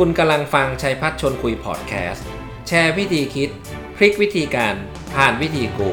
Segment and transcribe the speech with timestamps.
[0.00, 2.26] คุณกำลังฟังชัยพัฒชนคุยพอดแคสต์
[2.68, 3.50] แชร์วิธีคิด
[3.96, 4.74] พลิกวิธีการ
[5.14, 5.90] ผ่านวิธีกู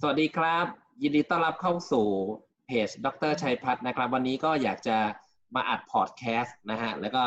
[0.00, 0.66] สวัสดีครับ
[1.02, 2.06] ยินดีต้อนรับเข้าสู่
[2.66, 4.96] เพจดรชัยพัฒนะครับ วันนี้ก็อยากจะ
[5.54, 7.24] มาอัดพอดแคสต์นะฮะ แล้วก็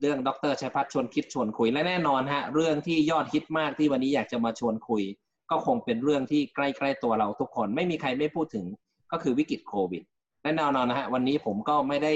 [0.00, 5.02] เรื่องดรชัยพัฒชวนคิดชวนคุยและแน่นอนฮะ เรื่องที่ยอดฮิตมากที่วันนี้อยากจะมาชวนคุย
[5.50, 8.66] ก็คงเป็นเรื่องที่ใกล้ ๆ ตัวเราทุกคน ไม่มีใครไม่พูดถึง
[9.12, 10.02] ก็คือวิกฤตโควิด
[10.42, 12.12] แน่นอนนะฮะวันนี้ผมก็ไม่ได้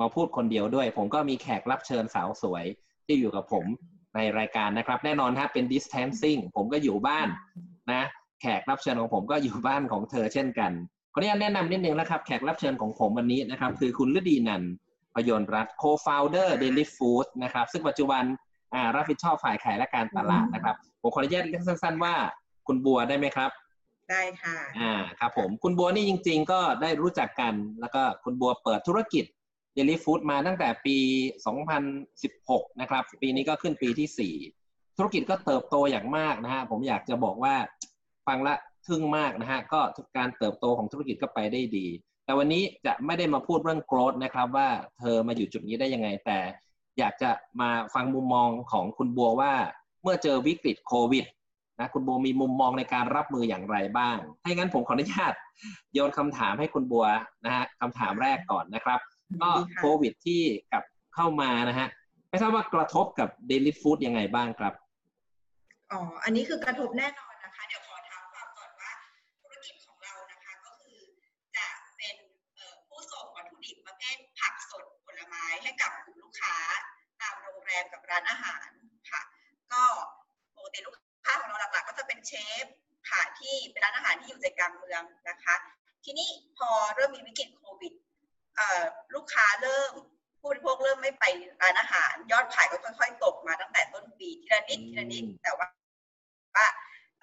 [0.00, 2.64] มาพูดคนเดียวด้วย ผมก็มีแขกรับเชิญสาวสวย
[3.06, 3.64] ที่อยู่กับผม
[4.16, 7.28] ในรายการนะครับ แน่นอนฮะเป็น distancing ผมก็อยู่บ้าน
[7.92, 8.02] นะ
[8.40, 10.72] แขกรับเชิญของผมก็อยู่บ้านของเธอเช่นกัน
[11.12, 14.62] ขออนุญาตแนะนำนิดนึงนะครับ แขกรับเชิญของผมวันนี้นะครับ คือคุณฤดีนัน
[15.14, 18.22] พยนตรัฐ co-founder Daily Food นะครับ ซึ่งปัจจุบัน
[18.96, 22.14] รับผิดชอบฝ่ายขายและการตลาดนะครับ ผมขออนุญาตเรียกสั้น ๆ ว่า
[22.66, 23.50] คุณบัวได้ไหมครับ
[24.12, 29.24] ได้ค่ะอ่าครับผมคุณบัวนี่จริง ๆ ก็ได้รู้จักกันแล้วก็คุณบัวเปิดธุรกิจ
[29.76, 30.96] Daily Food มาตั้งแต่ปี
[31.88, 37.54] 2016 นะครับ ปีนี้ก็ขึ้นปีที่ 4 ธุรกิจก็เติบโตอย่างมากนะฮะผมอยากจะบอกว่า
[38.26, 38.54] ฟังละ
[38.86, 39.80] ทึ่งมากนะฮะก็
[40.16, 41.86] การเติบโตของธุรกิจก็ไปได้ดี
[42.24, 46.38] แต่วันนี้จะไม่ได้มาพูดเรื่อง growth นะครับ ว่าเธอมาอยู่จุดนี้ได้ยังไง แต่
[46.98, 49.52] อยากจะมาฟังมุมมองของคุณบัวว่า
[50.02, 51.24] เมื่อเจอวิกฤตโควิด
[51.78, 55.32] นะคุณบัวมีมุมมองในการรับมืออย่างไรบ้าง ถ้าอย่างนั้นผมขออนุญาต
[55.92, 57.06] โยนคำถามให้คุณบัว
[57.44, 59.00] นะฮะคำถามแรกก่อนนะครับ
[59.42, 60.42] ก็ดีค่ะโควิดที่
[60.72, 61.88] กลับเข้ามานะฮะ
[62.28, 64.72] ไม่ทราบว่ากระทบกับ Daily Food ยังไงบ้างครับ
[65.92, 68.90] อ๋ออันนี้คือกระทบแน่นอนนะคะ เดี๋ยวขอท้าความก่อนว่า
[69.42, 70.98] ธุรกิจของเรานะคะ ก็คือ
[71.56, 72.16] จะเป็น
[72.56, 76.56] เอ่อผู้ส่งวัตถุดิบประเภทผักสดผลไม้ให้กับกลุ่มลูกค้า
[77.20, 78.68] ตามโรงแรมกับร้านอาหาร
[79.10, 79.22] ค่ะ
[79.72, 79.82] ก็
[80.56, 80.96] ปกติลูก
[82.22, 82.66] เป็นเชฟ
[83.10, 85.54] ค่ะที่เป็นร้านอาหารที่อยู่ใจกลางเมืองนะคะ
[86.04, 87.92] ทีนี้พอเริ่มมีวิกฤตโควิด
[88.56, 88.82] เอ่อ
[89.14, 89.92] ลูกค้าเริ่ม
[90.38, 91.24] ผู้บริโภคเริ่มไม่ไป
[91.62, 95.66] ร้านอาหาร ยอดขายก็ค่อย ๆ ตกมาตั้งแต่ต้นปีทีละนิดทีละนิดแต่ว่า
[96.56, 96.66] ว่า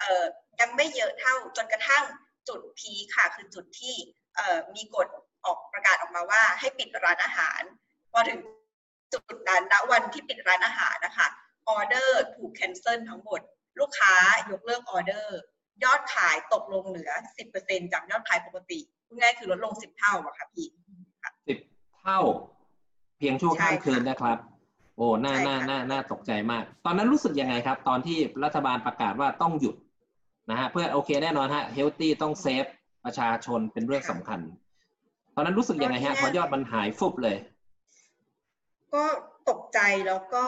[0.00, 0.24] เอ่อ
[0.60, 2.04] ยังไม่เยอะเท่าจนกระทั่ง
[2.48, 3.96] จุด peak ค่ะ คือจุดที่
[4.36, 5.08] เอ่อมีกฎ
[5.44, 7.62] ออกประกาศออกมาว่าให้ปิดร้านอาหาร
[8.12, 8.38] พอถึง
[9.12, 11.28] จุดนั้นณวันที่ปิดร้านอาหารนะคะ
[11.68, 13.40] ออเดอร์ถูก cancel ทั้งหมด
[13.78, 14.14] ลูกค้า
[14.50, 15.40] ยกเลิกออเดอร์
[15.84, 17.10] ยอดขายตกลงเหลือ
[17.52, 20.66] 10%จากยอดขายปกติพูดง่ายๆคือลดลง 10 เท่าอะค่ะพี่
[21.48, 21.58] สิบ
[22.00, 22.20] เท่า
[23.18, 24.38] เพียงชั่วข้ามใช่ค่ะคืนนะครับ
[24.96, 29.76] โอ้น่าใช่น่าค่ะน่าน่าตกใจมาก ตอนนั้นรู้สึกยังไงครับ ตอนที่รัฐบาลประกาศว่าต้องหยุด
[30.50, 32.64] นะฮะเพื่อโอเคแน่นอนฮะเฮลตี้ต้องเซฟ
[33.04, 34.40] ประชาชนเป็นเรื่องสำคัญ
[35.34, 37.36] ตอนนั้นรู้สึกยังไงฮะพอยอดมันหายฟุบเลย
[38.94, 39.04] ก็
[39.48, 40.44] ตกใจแล้วก็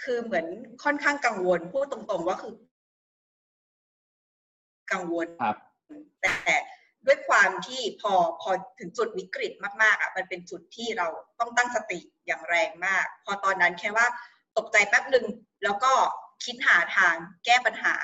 [0.00, 0.46] คือเหมือน
[0.84, 2.54] ค่อนข้างกังวลพูดตรงๆว่าคือ
[4.92, 5.56] กังวลครับ
[6.20, 6.56] แต่
[7.06, 11.06] ด้วยความที่พอพอถึงจุดวิกฤตมากๆอะมันเป็นจุดที่เรา
[11.40, 14.06] ต้องตั้งสติอย่างแรงมาก พอตอนนั้นแค่ว่า
[14.58, 15.26] ตกใจแป๊บหนึ่ง
[15.64, 15.92] แล้วก็
[16.44, 17.14] คิดหาทาง
[17.44, 17.94] แก้ปัญหา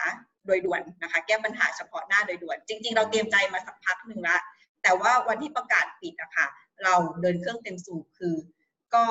[0.46, 4.38] โดยด่วนนะคะ แก้ปัญหาเฉพาะหน้าโดยด่วน จริง ๆ เราเตรียมใจมาสักพักหนึ่งละ
[4.82, 6.46] แต่ว่าวันที่ประกาศปิดอะค่ะ
[6.82, 8.34] เราเดินเครื่องเต็มสูบคือ
[8.94, 9.04] ก็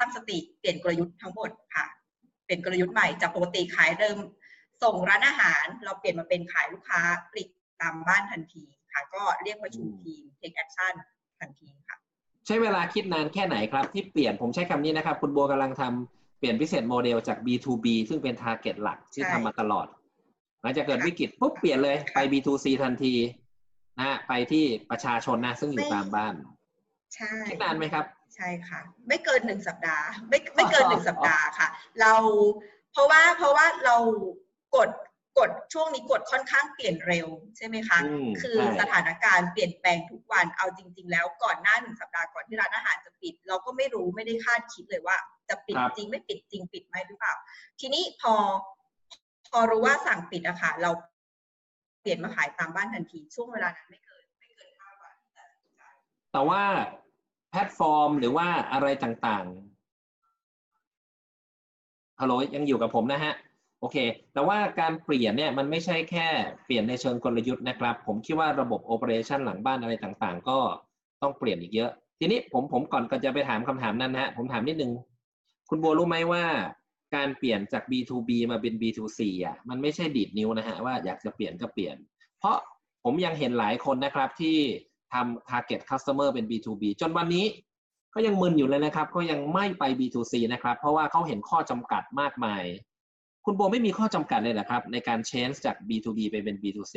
[0.00, 1.86] ตั้งสติเปลี่ยนกลยุทธ์ทั้งหมดค่ะ
[2.54, 4.16] เป็นกลยุทธ์ใหม่จากปกติขายเดิม
[4.82, 7.00] ส่งร้านอาหาร เราเปลี่ยนมาเป็นขายลูกค้า
[7.32, 7.48] ปลีก
[7.80, 10.94] ตามบ้านทันทีค่ะ ก็เรียกประชุมทีม take action
[11.40, 11.96] ทันทีค่ะ
[12.46, 19.86] ใช้เวลาคิดนานแค่ไหนครับ ที่เปลี่ยนผมใช้คำนี้นะครับ คุณบัวกำลังทำเปลี่ยนพิเศษโมเดลจาก B2B ซึ่งเป็น target หลักที่ใช่ทำมาตลอด
[20.62, 23.14] หลังจากเกิดวิกฤตปุ๊บเปลี่ยนเลยไป B2C ทันที
[23.98, 26.34] นะฮะไปที่ประชาชนนะซึ่งอยู่ตามบ้าน
[27.14, 28.04] ใช่คิดนานไหมครับ
[28.34, 31.68] ใช่ค่ะ ไม่เกินหนึ่งสัปดาห์ ไม่ไม่เกินหนึ่งสัปดาห์ค่ะ
[32.00, 32.14] เรา
[32.92, 33.96] เพราะว่าเพราะว่าเรา
[34.76, 34.88] กด
[35.38, 45.16] กดช่วงนี้กดค่อนข้างเปลี่ยนเร็วใช่ไหมคะอืมคือใช่สถานการณ์เปลี่ยนแปลงทุกวันเอาจริง ๆ แล้วก่อนหน้าหนึ่งสัปดาห์ก่อนที่ร้านอาหารจะปิด เราก็ไม่รู้ไม่ได้คาดคิดเลยว่า
[45.48, 47.34] จะปิดจริงไม่ปิดจริงปิดไหมหรือเปล่า
[47.80, 48.34] ทีนี้พอ
[49.50, 50.90] พอรู้ว่าสั่งปิดอะค่ะ เรา
[52.00, 55.80] เปลี่ยนมาขายตามบ้านทันทีช่วงเวลานั้นไม่เกินไม่เกินห้าวันที่ตัดสินใจ
[56.32, 56.62] แต่ว่า
[57.03, 63.34] แพลตฟอร์ม หรือว่าอะไรต่างๆฮัลโหลยังอยู่กับผมนะฮะ
[63.80, 63.96] โอเค
[64.32, 66.28] แต่ว่าการเปลี่ยนเนี่ยมันไม่ใช่แค่
[66.64, 70.58] เปลี่ยนในเชิงกลยุทธ์นะครับ ผมคิดว่าระบบโอเปอเรชันหลังบ้านอะไรต่างๆ ก็
[71.22, 74.92] ต้องเปลี่ยนอีกเยอะ ทีนี้ผมผมก่อนก่อนจะไปถามคำถามนั้นนะฮะผมถามนิดนึง
[75.70, 76.44] คุณบัวรู้ไหมว่า
[77.16, 81.96] การเปลี่ยนจาก B2B มาเป็น B2C อะมันไม่ใช่ดีดนิ้วนะฮะว่าอยากจะเปลี่ยนก็เปลี่ยน
[82.38, 82.56] เพราะ
[83.04, 84.58] ผมยังเห็นหลายคนนะครับที่
[85.14, 87.46] ทำ target customer เป็น B2B จนวันนี้
[88.14, 92.64] ก็ยังมึนอยู่เลยนะครับ ก็ยังไม่ไป B2C นะครับ เพราะว่าเขาเห็นข้อจำกัดมากมาย
[93.44, 96.96] คุณโบไม่มีข้อจำกัดเลยนะครับ ในการ change จาก B2B ไปเป็น B2C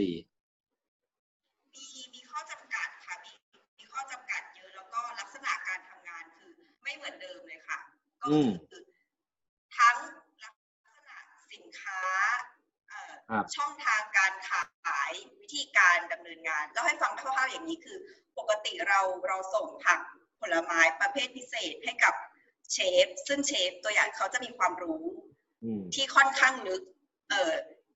[1.74, 3.32] มีมีข้อจำกัดค่ะ มี
[3.78, 6.52] มีข้อจำกัดเยอะแล้วก็ลักษณะการทำงานคือ
[6.84, 7.78] ไม่เหมือนเดิมเลยค่ะ
[8.22, 8.82] ก็คือ
[9.78, 9.96] ทั้ง
[10.44, 10.54] ลัก
[10.96, 11.18] ษณะ
[11.52, 12.00] สินค้า
[13.56, 14.17] ช่องทางก
[15.58, 17.98] ธีการดำเนินงานเล่าให้ฟังคร่าวๆอย่างนี้คือ
[18.38, 20.00] ปกติเราเราส่งผัก
[20.42, 22.14] ผลไม้ประเภทพิเศษให้กับ
[22.72, 25.04] เชฟ ซึ่งเชฟตัวอย่างเขาจะมีความรู้
[25.64, 26.82] อืมที่ค่อนข้างลึก
[27.30, 27.54] เอ่อ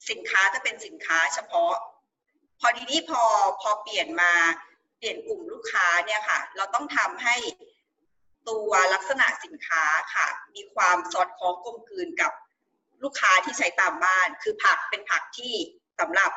[0.09, 1.73] สินค้าจะเป็นสินค้าเฉพาะ
[2.59, 3.23] พอทีนี้พอ
[3.61, 4.33] พอเปลี่ยนมา
[4.97, 7.35] เปลี่ยนกลุ่มลูกค้าเนี่ยค่ะ เราต้องทำให้
[8.49, 9.83] ตัวลักษณะสินค้า
[10.15, 12.31] ค่ะ มีความสอดคล้องกลมกลืนกับ
[13.03, 15.53] ลูกค้าที่ใช้ตามบ้าน คือผักเป็นผักที่
[15.99, 16.31] สำหรับ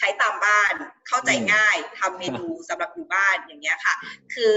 [0.00, 0.74] ใช้ตามบ้าน
[1.08, 3.94] เข้าใจง่ายทำเมนูสำหรับอยู่บ้านอย่างเงี้ยค่ะ
[4.34, 4.54] คือ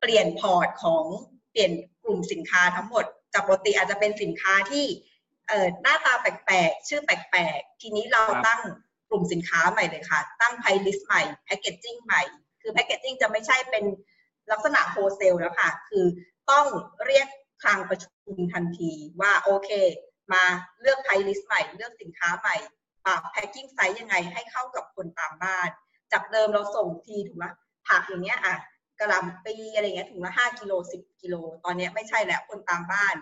[0.00, 1.04] เปลี่ยน port ของ
[1.50, 1.70] เปลี่ยน
[2.04, 3.04] กลุ่มสินค้าทั้งหมด
[3.34, 4.86] จากปกติอาจจะเป็นสินค้าที่
[5.48, 8.60] เอ่อหน้าตาแปลกๆ ชื่อแปลกๆ ทีนี้เราครับตั้ง
[9.08, 12.22] กลุ่มสินค้าใหม่เลยค่ะ ตั้ง price list ใหม่ packaging ใหม่
[12.60, 13.84] คือ packaging จะไม่ใช่เป็น
[14.50, 16.04] ลักษณะ wholesale แล้วค่ะ คือ
[16.50, 16.66] ต้อง
[17.06, 17.28] เรียก
[17.62, 19.70] คลังประชุมทันทีว่าโอเค
[20.32, 20.44] มา
[20.80, 22.83] เลือก price list ใหม่ เลือกสินค้าใหม่ปรับ
[23.30, 25.68] packing size ยังไงให้เข้ากับคนตามบ้าน
[26.12, 27.46] จากเดิมเราส่งทีถูกไหม
[27.88, 28.56] ผักอย่างเงี้ยอะ
[29.00, 31.34] กระหลำปีอะไรเงี้ยถุงละห้ากิโลสิบกิโล
[31.64, 33.14] ตอนเนี้ยไม่ใช่แล้วคนตามบ้าน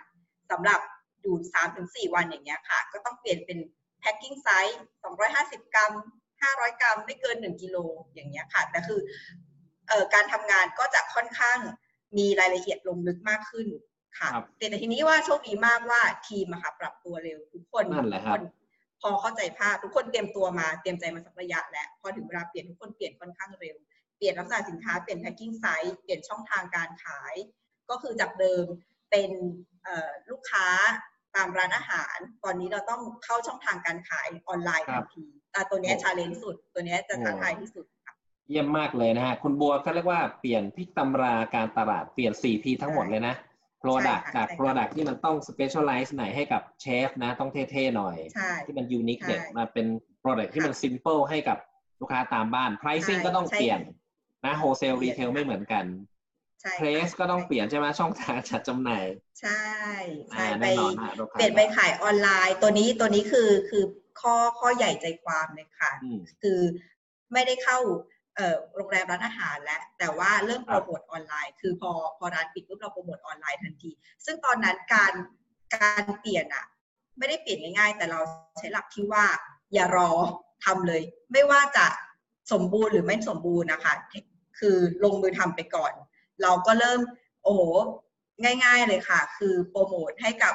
[0.50, 0.80] สำหรับ
[1.22, 3.58] อยู่สามถึงสี่วันอย่างเงี้ยค่ะ ก็ต้องเปลี่ยนเป็น
[4.00, 5.92] แพ็คกิ้งไซส์สองร้อยห้าสิบกรัม
[6.42, 7.76] ห้าร้อยกรัมไม่เกินหนึ่งกิโล
[8.14, 9.00] อย่างเงี้ยค่ะแต่คือ
[9.88, 11.58] เอ่อการทำงานก็จะค่อนข้าง
[12.18, 13.66] มีรายละเอียดลงลึกมากขึ้น
[14.18, 18.61] ค่ะครับแต่ทีนี้ว่าโชคดีมากว่าทีมอะค่ะปรับตัวเร็วทุกคนนั่นแหละครับทุกน
[19.02, 23.76] พอเข้าใจภาพทุกคนเตรียมตัวมาเตรียมใจมาสักระยะแล้วพอถึงเวลาเปลี่ยนทุกคนเปลี่ยนค่อนข้างเร็ว
[24.16, 27.34] เปลี่ยนลักษณะสินค้าเปลี่ยน packing size เปลี่ยนช่องทางการขาย
[27.90, 28.64] ก็คือจากเดิม
[29.10, 29.30] เป็น
[29.84, 30.66] เอ่อลูกค้า
[31.36, 38.14] ตามร้านอาหาร ตอนนี้เราต้องเข้าช่องทางการขายออนไลน์ครัทับนทีแต่ตัวเนี้โอ้ challenge สุด ตัวเนี้ยจะท้าทายที่สุดค่ะ
[38.48, 43.34] เยี่ยมมากเลยนะฮะคุณบัวก็เรียกว่าเปลี่ยนพลิกตำราการตลาดเปลี่ยน 4P ทั้งหมดเลยนะ
[43.84, 49.86] Product ใช่ค่ะจากใช่ค่ะ Product ที่มันต้อง Specialize หน่อยให้กับเชฟนะต้องเท่ๆหน่อยใช่ที่มัน Unique ใช่เด็ดมาเป็น
[50.24, 51.58] Product ที่มัน Simple ให้กับ
[52.00, 53.80] ลูกค้าตามบ้าน Pricing ใช่ก็ต้องใช่เปลี่ยน
[54.44, 55.84] นะ Wholesale เปลี่ยน Retail ไม่เหมือนกัน
[56.60, 59.04] ใช่ค่ะ Place ก็ต้องเปลี่ยนใช่ไหมช่องทางจัดจำหน่าย
[59.40, 59.62] ใช่
[60.30, 63.84] ใช่อ่าไปแน่นอนฮะลูกค้าเปลี่ยนไปขายออนไลน์ ตัวนี้ตัวนี้คือคือ
[64.20, 66.60] ข้อข้อใหญ่ใจความเลยค่ะอืมคือ
[67.32, 68.11] ไม่ได้เข้าเอ่อ
[68.76, 73.90] โรงแรมร้านอาหารแล้วแต่ว่าเริ่มคโปรัรบโมทออนไลน์ คือพอพอร้านปิดปุ๊บเราโปรโมทออนไลน์ทันที
[74.24, 75.12] ซึ่งตอนนั้นการ
[75.74, 76.64] การเปลี่ยนอะ
[77.18, 78.20] ไม่ได้เปลี่ยนง่ายๆ แต่เรา
[78.58, 79.24] ใช้หลักที่ว่า
[79.74, 80.10] อย่ารอ
[80.64, 81.02] ทำเลย
[81.32, 81.86] ไม่ว่าจะ
[82.52, 83.94] สมบูรณ์หรือไม่สมบูรณ์นะคะ
[84.58, 85.92] คือลงมือทำไปก่อน
[86.42, 87.00] เราก็เริ่ม
[87.44, 87.60] โอ้โห
[88.64, 90.54] ง่าย ๆเลยค่ะ คือโปรโมทให้กับ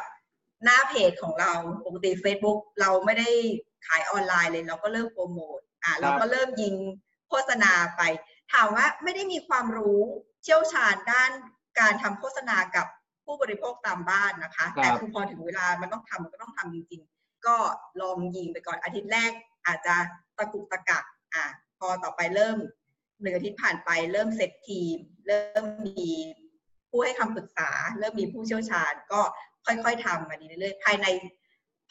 [0.64, 1.52] หน้าเพจของเรา
[1.86, 3.30] ปกติ Facebook เราไม่ได้
[3.88, 6.76] ขายออนไลน์เลย เราก็เริ่มโปรโมทอะเราก็เริ่มยิง
[7.30, 8.02] โฆษณาไป
[8.54, 10.02] ถามว่าไม่ได้มีความรู้
[10.44, 11.32] เชี่ยวชาญด้าน
[11.80, 12.88] การทำโฆษณากับ
[13.26, 17.56] ผู้บริโภคตามบ้านนะคะครับแต่คือพอถึงเวลามันต้องทำมันก็ต้องทำจริงๆ ก็
[18.02, 19.32] ลองยิงไปก่อนอาทิตย์แรก
[19.66, 19.96] อาจจะ
[20.38, 21.04] ตะกุกตะกัก
[21.36, 21.46] อะ
[21.80, 22.58] พอต่อไปเริ่ม
[23.22, 24.98] หนึ่งอาทิตย์ผ่านไปเริ่มเซตทีม
[25.28, 26.10] เริ่มมี
[26.90, 27.70] ผู้ให้คำปรึกษา
[28.00, 29.22] เริ่มมีผู้เชี่ยวชาญ ก็
[29.66, 31.08] ค่อยๆทำมาดีเรื่อยๆภายใน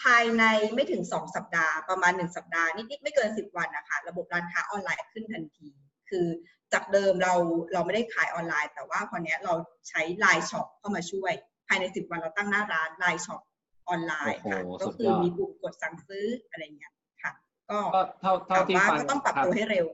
[0.02, 5.68] ภายในไม่ถึงสองสัปดาห์ประมาณหนึ่งสัปดาห์นิดๆไม่เกินสิบวันนะคะระบบร้านค้าออนไลน์ขึ้นทันที
[6.10, 6.26] คือ
[6.72, 7.34] จากเดิมเรา
[7.72, 9.54] เราไม่ได้ขายออนไลน์ แต่ว่าพอเนี้ยเรา
[9.88, 11.32] ใช้ LINE Shop เข้ามาช่วย
[11.68, 13.40] ภายในสิบวันเราตั้งหน้าร้าน LINE Shop
[13.88, 17.32] ออนไลน์ค่ะโอ้โหก็คือสุดยอดมีปุ่มกดสั่งซื้ออะไรเงี้ยค่ะ
[17.70, 19.86] ก็ก็เท่าเท่าถามที่ว่าฟังก็ต้องปรับตัวให้เร็ว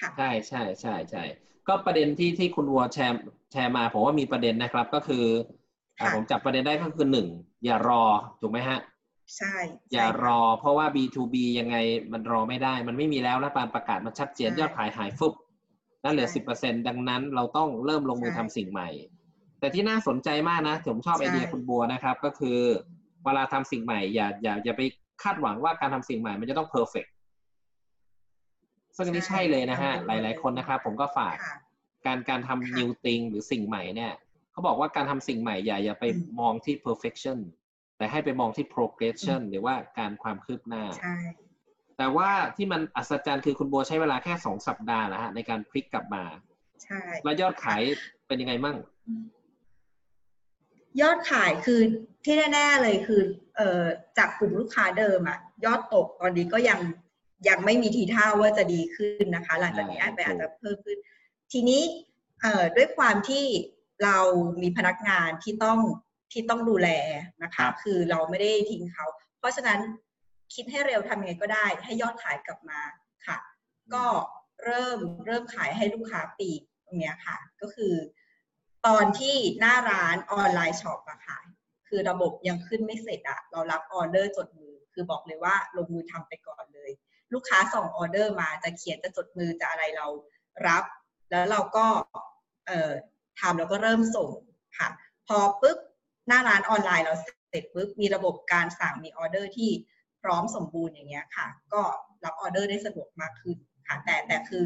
[0.00, 1.24] ค่ะใช่ใช่ใช่ใช่
[1.68, 3.22] ก็ประเด็นที่ที่คุณบัวแชร์
[3.52, 5.24] แชร์มาผมว่ามีประเด็นนะครับก็คือ
[5.98, 7.28] อ่าค่ะผมจับประเด็นได้ก็คือหนึ่ง
[7.64, 8.02] อย่ารอ
[8.40, 8.78] ถูกไหมฮะ
[9.36, 9.54] ใช่
[9.92, 11.76] อย่าใช่ค่ะรอ เพราะว่า B2B ยังไง
[12.12, 15.32] มันรอไม่ได้ มันไม่มีแล้วนะปานประกาศมันชัดเจนใช่ยอดขายหายฟุบ
[16.04, 18.88] นั่นเหลือใช่สิบเปอร์เซ็นดังนั้นเราต้องเริ่มลงมือใช่ทำสิ่งใหม่
[19.60, 22.58] แต่ที่น่าสนใจมากนะ ผมชอบใช่ไอเดียคุณบัวนะครับ ก็คือ
[23.24, 24.82] เวลาทำสิ่งใหม่ อย่าอย่าอย่าไป
[25.22, 27.06] คาดหวังว่าการทำสิ่งใหม่มันจะต้องเพอร์เฟก
[28.96, 31.56] ซึ่งอันนี้ใช่เลยนะฮะ หลาย ๆ คนนะครับผมก็ฝากค่ะ
[32.06, 34.12] การการทำค่ะ new thing หรือสิ่งใหม่เนี่ย
[34.52, 37.38] เขาบอกว่าการทำสิ่งใหม่อย่าอย่าไปอืมมองที่ perfection
[37.98, 41.16] แต่ให้ไปมองที่ progression หรือว่าการความคืบหน้าใช่
[41.98, 46.24] แต่ว่าที่มันอัศจรรย์คือคุณบัวใช้เวลาแค่สองสัปดาห์นะฮะในการพลิกกลับมา
[46.84, 47.80] ใช่ แล้วยอดขาย
[48.26, 48.76] เป็นยังไงมั่ง
[51.00, 51.80] ยอดขายคือ
[52.24, 53.22] ที่แน่ๆเลยคือ
[53.56, 53.84] เอ่อ
[54.18, 56.80] จากกลุ่มลูกค้าเดิมอะยอดตกตอนนี้ก็ยัง
[57.48, 60.98] ยังไม่มีทีท่าว่าจะดีขึ้นนะคะ หลังจากนี้อาจจะอาจจะเพิ่มขึ้น
[61.52, 61.82] ทีนี้
[62.42, 63.44] เอ่อด้วยความที่
[64.04, 64.18] เรา
[64.62, 65.78] มีพนักงานที่ต้อง
[66.32, 66.88] ที่ต้องดูแล
[67.42, 69.06] นะครัคะบคือเราไม่ได้ทิ้งเขา
[69.38, 69.80] เพราะฉะนั้น
[70.54, 72.80] คิดให้เร็วทำยังไงก็ได้ ให้ยอดขายกลับมา
[73.26, 73.38] ค่ะ
[73.94, 74.04] ก็
[74.64, 77.94] เริ่มเริ่มขายให้ลูกค้าปลีกตรงเนี้ยค่ะ ก็คือ
[78.86, 81.38] ตอนที่หน้าร้าน online shop อะค่ะ
[81.88, 86.90] คือระบบยังขึ้นไม่เสร็จอะเรารับออเดอร์จดมือ คือบอกเลยว่าลงมือทำไปก่อนเลย
[87.32, 90.06] ลูกค้าส่งออเดอร์มาจะเขียนจะจดมือจะอะไรเรา
[90.68, 90.84] รับ
[91.30, 91.86] แล้วเราก็
[92.66, 92.90] เอ่อ
[93.40, 94.30] ทำแล้วก็เริ่มส่ง
[94.78, 94.88] ค่ะ
[95.26, 95.78] พอปุ๊บ
[96.26, 97.14] หน้าร้านออนไลน์เรา
[97.50, 99.70] เสร็จปุ๊บมีระบบการสั่งมีออเดอร์ที่
[100.22, 101.82] พร้อมสมบูรณ์อย่างเงี้ยค่ะ ก็
[102.24, 103.56] รับออเดอร์ได้สะดวกมากขึ้น
[103.88, 104.64] ค่ะแต่แต่คือ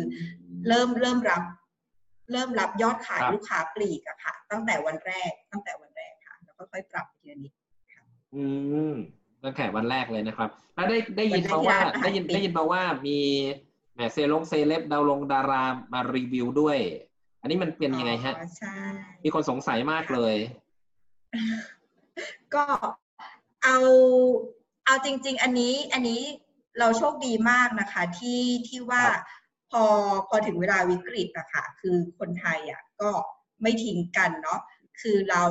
[0.68, 1.42] เริ่มเริ่มรับ
[2.32, 7.52] เริ่มรับยอดขายครับลูกค้าปลีกอะค่ะ ตั้งแต่วันแรกตั้งแต่วันแรกค่ะ แล้วก็ค่อยปรับไปทีละนิด
[8.34, 8.44] อื
[8.92, 8.94] ม
[9.44, 13.18] ตั้งแต่วันแรกเลยนะครับ แล้วได้ได้ยินมาว่าวันแรกที่ร้านอาหารได้ยินปิดได้ยินมาว่ามี
[13.94, 15.62] แหมเซลงเซเลบดาวลงดารา
[15.92, 16.78] มารีวิวด้วย
[17.40, 18.74] อันนี้มันเป็นยังไงฮะอ๋อใช่
[19.24, 20.34] มีคนสงสัยมากเลย
[22.54, 22.64] ก็
[23.64, 23.78] เอา
[24.84, 26.22] เอาจริง ๆ อันนี้อันนี้
[26.78, 29.22] เราโชคดีมากนะคะที่ที่ว่าครับ
[29.70, 29.84] พอ
[30.28, 33.10] พอถึงเวลาวิกฤตอะค่ะคือคนไทยอะก็
[33.62, 34.60] ไม่ทิ้งกันเนาะ
[35.00, 35.42] คือเรา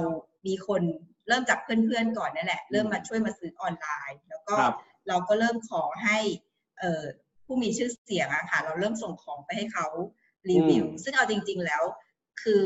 [0.47, 0.81] มีคน
[1.27, 4.75] เริ่มจากเพื่อนๆก่อนนั่นแหละ เริ่มมาช่วยมาซื้อออนไลน์ แล้วก็ครับ
[5.07, 6.17] เราก็เริ่มขอให้
[6.79, 7.03] เอ่อ
[7.45, 9.87] ผู้มีชื่อเสียงอะค่ะ เราเริ่มส่งของไปให้เขา
[10.49, 11.83] รีวิวอืมซึ่งเอาจริง ๆแล้ว
[12.41, 12.65] คือ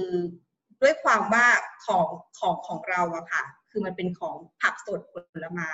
[0.84, 1.48] ด้วยความว่า
[1.86, 2.08] ของ
[2.40, 5.14] ของของเราอะค่ะ คือมันเป็นของผักสดผ
[5.44, 5.74] ลไม้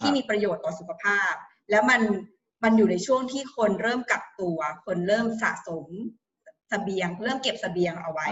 [0.00, 1.32] ที่มีประโยชน์ต่อสุขภาพ
[1.70, 2.02] แล้วมัน
[2.64, 5.86] มันอยู่ในช่วงที่คนเริ่มกักตัว คนเริ่มสะสม
[6.68, 8.28] เสบียง เริ่มเก็บเสบียงเอาไว้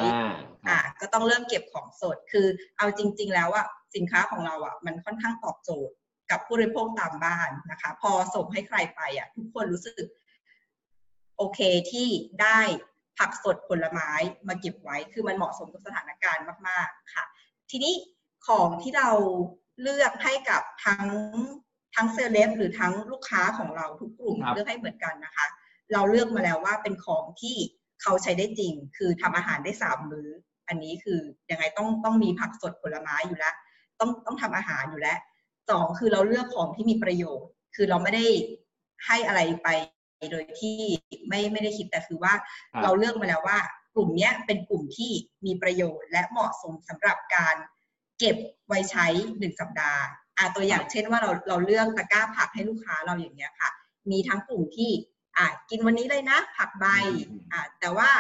[0.69, 2.47] อ่าครัอะบก็ต้องเริ่มเก็บของสด คือ
[2.79, 5.95] เอาจริง ๆ แล้วอะสินค้าของเราอะมันค่อนข้างตอบโจทย์
[6.31, 10.07] กับผู้บริโภคตามบ้านนะคะ พอส่งให้ใครไปอะทุกคนรู้สึก
[11.37, 12.09] โอเคที่
[12.43, 12.61] ได้
[13.19, 14.11] ผักสดผลไม้
[14.49, 17.25] มาเก็บไว้ คือมันเหมาะสมกับสถานการณ์มาก ๆ ค่ะ
[17.71, 17.95] ทีนี้
[18.47, 19.11] ของที่เรา
[19.83, 21.07] เลือกให้กับทั้ง
[21.95, 25.47] ทั้งเซเลบหรือทั้งลูกค้าของเราทุกกลุ่มครับเลือกให้เหมือนกันนะคะ
[25.93, 27.57] เราเลือกมาแล้วว่าเป็นของที่
[28.03, 30.29] เขาใช้ได้จริง คือทำอาหารได้สามมื้อ
[30.69, 33.55] อันนี้คือยังไงต้องต้องมีผักสดผลไม้อยู่แล้ว
[34.01, 35.19] ต้องต้องทำอาหารอยู่แล้ว
[35.71, 38.25] สองคือเราเลือกของที่มีประโยชน์ คือเราไม่ได้
[39.07, 39.69] ให้อะไรไป
[40.31, 40.79] โดยที่
[41.29, 42.35] ไม่ไม่ได้คิดแต่คือว่า
[42.73, 43.59] ครับเราเลือกมาแล้วว่า
[43.95, 45.13] กลุ่มเนี้ยเป็นกลุ่มที่
[45.47, 47.57] มีประโยชน์ และเหมาะสมสำหรับการ
[48.19, 48.37] เก็บ
[48.69, 49.07] ไว้ใช้
[49.39, 50.03] หนึ่งสัปดาห์
[50.39, 53.71] อ่าตัวอย่างเช่นว่าเราเราเลือกตะกร้าผักให้ลูกค้าเราอย่างเงี้ยค่ะ
[54.11, 54.91] มีทั้งกลุ่มที่
[55.37, 56.87] อ่ากินวันนี้เลยนะ ผักใบ
[57.29, 58.11] อืมอ่าแต่ว่า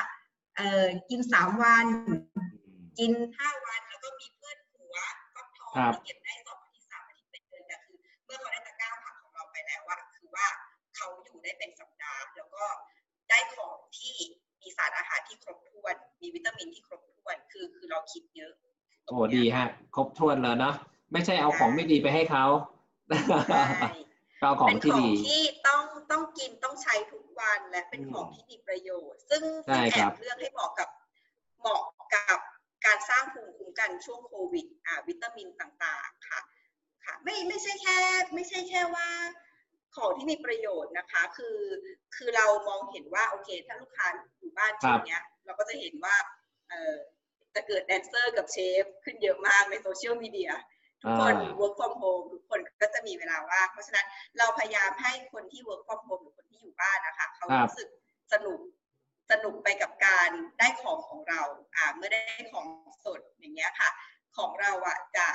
[0.56, 1.86] เอ่อกินสามวัน
[2.98, 4.96] กินห้าวันแล้วก็มีเพื่อนหัว
[5.34, 10.46] ฟักทองครับที่เก็บได้สองอาทิตย์สามอาทิตย์เป็นเดือนแต่คือเมื่อเขาได้ตะกร้าผักของเราไปแล้วว่าคือว่า
[10.96, 11.91] เขาอยู่ได้เป็นสัปดาห์แล้ว
[12.62, 12.68] ก็
[13.30, 14.16] ได้ของที่
[14.60, 18.52] มีสารอาหารที่ครบถ้วน มีวิตามินที่ครบถ้วน คือคือเราคิดเยอะ
[19.06, 20.74] โอ้ดีฮะ ครบถ้วนเลยเนาะ
[21.12, 22.44] ไม่ใช่เอาของไม่ดีไปให้เขา
[23.48, 23.90] ใช่
[24.40, 30.88] เอาของเป็นขที่องดีที่ต้องต้องกินต้องใช้ทุกวันและเป็นอืมของที่มีประโยชน์ ซึ่งใช่ซึ่งแอครับบเลือกให้เหมาะกับ
[31.60, 31.82] เหมาะ
[32.14, 32.38] กับ
[32.86, 36.40] การสร้างภูมิคุ้มกันช่วงโควิดอ่าวิตามินต่างๆค่ะ
[37.04, 37.98] ค่ะ ไม่ไม่ใช่แค่
[38.34, 39.08] ไม่ใช่แค่ว่า
[39.96, 41.58] ของที่มีประโยชน์นะคะ คือ
[42.16, 44.06] คือเรามองเห็นว่าโอเค ถ้าลูกค้า
[44.38, 46.16] อยู่บ้านช่วงเนี้ย เราก็จะเห็นว่า
[46.70, 46.94] เออ
[47.54, 50.52] จะเกิดแดนเซอร์กับเชฟขึ้นเยอะมากในโซเชียลมีเดีย
[51.02, 54.06] ทุกคนอ่า work from home ทุกคนก็จะมีเวลาว่างเพราะฉะนั้น
[54.38, 57.88] เราพยายามให้คนที่ work from home หรือคนที่อยู่บ้านนะคะ เขาครับรู้สึก
[58.32, 58.60] สนุก
[59.30, 61.42] สนุกไปกับการได้ของของเรา
[61.76, 62.20] อ่าเมื่อได้
[62.52, 62.66] ของ
[63.04, 63.90] สดอย่างเงี้ยค่ะ
[64.36, 65.28] ของเราอะจะ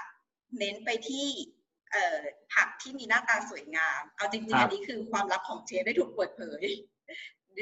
[0.59, 1.56] เน้นไปที่เอ่อ
[2.53, 6.63] ผักที่มีหน้าตาสวยงาม เอาจริงครัๆบอันนี้คือความลับของเชฟได้ถูกเปิดเผย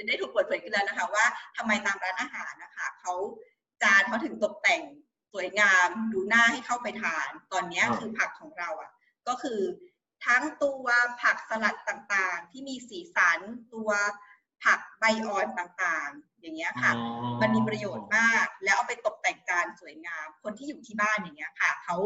[0.08, 1.26] ได้ถูกเปิดเผยขึ้นแล้วนะคะ ว่า
[1.58, 3.14] ทำไมตามร้านอาหารนะคะเขา
[3.84, 4.82] จานเขาถึงตกแต่ง
[5.34, 8.92] สวยงามดูน่าให้เข้าไปทาน ตอนเนี้ยอ่าคือผักของเราอะ
[9.28, 9.60] ก็คือ
[10.26, 10.86] ทั้งตัว
[11.22, 13.40] ผักสลัดต่างๆ ที่มีสีสัน
[13.74, 13.90] ตัว
[14.64, 21.98] ผักใบอ่อนต่างๆ อย่างเงี้ยค่ะอ๋อมันมีประโยชน์มาก แล้วเอาไปตกแต่งจานสวยงาม คนที่อยู่ที่บ้านอย่างเงี้ยค่ะเขา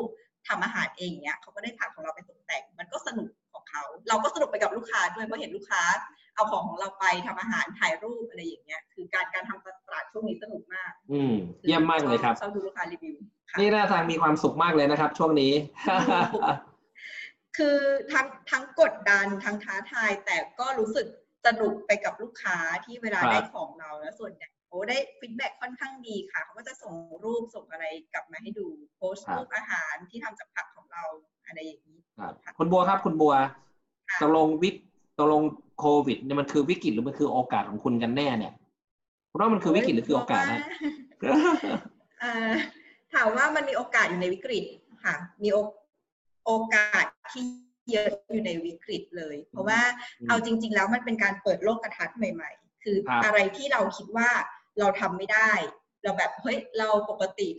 [0.47, 5.83] ทำอาหารเองเนี้ยเขาก็ได้ผักของเราไปตกแต่ง มันก็สนุกของเขา เราก็สนุกไปกับลูกค้าด้วยเพราะเห็นลูกค้า
[6.35, 11.33] เอาของของเราไปทำอาหารถ่ายรูปอะไรอย่างเงี้ย คือการการทำตลาดช่วงนี้สนุกมาก อืม
[11.67, 13.15] เยี่ยมมากเลยครับชอบดูลูกค้ารีวิว
[13.49, 15.53] ค่ะนี่น่าทางมีความสุขมากเลยนะครับ ช่วงนี้
[17.57, 17.77] คือ
[18.11, 21.07] ทั้งทั้งกดดันทั้งท้าทายแต่ก็รู้สึก
[21.45, 31.03] สนุกไปกับลูกค้าที่เวลาครับได้ของเราแล้วส่วนใหญ่ โอ้ได้ฟีดแบ็ค่อนข้างดีค่ะ เขาก็จะส่งรูปส่งอะไรกลับมาให้ดูโพสต์รูปอาหารที่ทำจากผักของเรา
[31.45, 33.33] อะไรอย่างนี้ครับคุณบัวครับคุณบัว
[34.09, 34.75] ค่ะตกลงวิก
[35.17, 35.41] ตกลง
[35.79, 38.53] โควิดเนี่ยมันคือวิกฤตหรือมันคือโอกาสของคุณกันแน่เนี่ย
[39.31, 40.61] คุณว่ามันคือวิกฤตหรือคือโอกาสนะ
[42.19, 42.51] เอ่อ
[43.13, 44.63] ถามว่ามันมีโอกาสอยู่ในวิกฤต
[45.03, 45.57] ค่ะ มีโอ
[46.45, 47.45] โอกาสที่
[47.91, 49.79] เยอะอยู่ในวิกฤตเลย เพราะว่า
[50.19, 54.29] อืมเอาจริง ๆ แล้วมันเป็นการเปิดโลกทัศน์ใหม่ ๆ คือครับอะไรที่เราคิดว่า
[54.79, 55.51] เราทำไม่ได้
[56.03, 57.49] เราแบบเฮ้ยเราปกติ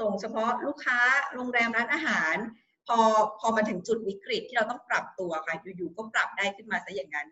[0.00, 0.98] ส่งเฉพาะลูกค้า
[1.34, 2.36] โรงแรมร้านอาหาร
[2.86, 2.98] พอ
[3.40, 7.28] พอมาถึงจุดวิกฤตที่เราต้องปรับตัวค่ะอยู่ๆก็ปรับได้ขึ้นมาซะอย่างนั้น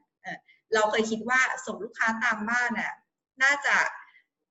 [0.75, 2.93] เราเคยคิดว่าส่งลูกค้าตามบ้านน่ะ
[3.43, 3.77] น่าจะ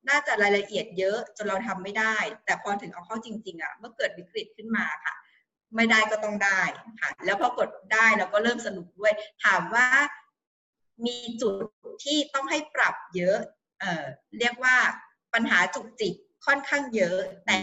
[0.10, 2.16] น่าจะรายละเอียดเยอะจนเราทำไม่ได้
[2.46, 5.14] แต่พอถึงเอาเข้าจริง ๆอะเมื่อเกิดวิกฤตขึ้นมาค่ะ
[5.76, 6.62] ไม่ได้ก็ต้องได้
[7.02, 9.14] ค่ะ แล้วพอกดได้เราก็เริ่มสนุกด้วย
[9.46, 9.88] ถามว่า
[11.06, 11.54] มีจุด
[12.04, 13.38] ที่ต้องให้ปรับเยอะ
[13.80, 14.06] เอ่อ
[14.40, 14.78] เรียกว่า
[15.34, 16.14] ปัญหาจุกจิก
[16.46, 17.58] ค่อนข้างเยอะแต่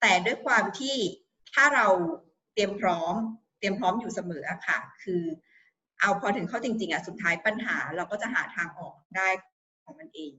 [0.00, 0.96] แต่ด้วยความที่
[1.54, 1.86] ถ้าเรา
[2.54, 3.14] เตรียมพร้อม
[3.58, 5.22] เตรียมพร้อมอยู่เสมอค่ะ คือ
[6.00, 9.28] เอาพอถึงเข้าจริง ๆอะสุดท้ายปัญหาเราก็จะหาทางออกได้
[9.84, 10.32] ของมันเอง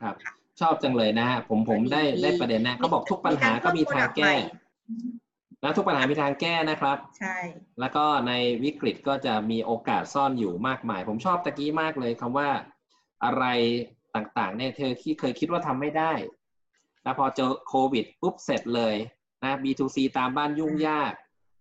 [0.00, 0.14] ครับ
[0.60, 4.32] ชอบจังเลยนะฮะผมผมได้ได้ประเด็นนะเขาบอกทุกปัญหาก็มีทางแก้
[5.62, 7.36] นะทุกปัญหามีทางแก้นะครับ ใช่
[7.80, 8.32] แล้วก็ใน
[8.64, 12.48] วิกฤตก็จะมีโอกาสซ่อนอยู่มากมาย ผมชอบตะกี้มากเลยคำว่า
[13.24, 13.44] อะไร
[14.14, 16.12] ต่างๆเนี่ยเธอที่เคยคิดว่าทำไม่ได้
[17.02, 18.94] แล้วพอเจอโควิดปุ๊บเสร็จเลย
[19.42, 21.12] นะ B2C ตามบ้านยุ่งยาก